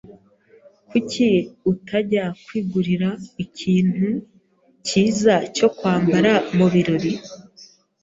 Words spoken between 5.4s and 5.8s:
cyo